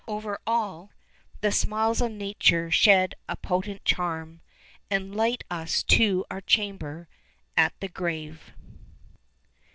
[0.07, 0.89] Over all
[1.41, 4.41] The smiles of Nature shed a potent charm,
[4.89, 7.07] And light us to our chamber
[7.55, 8.51] at the grave.